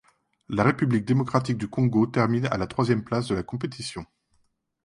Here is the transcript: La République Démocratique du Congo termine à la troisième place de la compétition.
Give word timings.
La 0.49 0.63
République 0.63 1.05
Démocratique 1.05 1.59
du 1.59 1.69
Congo 1.69 2.07
termine 2.07 2.47
à 2.47 2.57
la 2.57 2.65
troisième 2.65 3.03
place 3.03 3.27
de 3.27 3.35
la 3.35 3.43
compétition. 3.43 4.03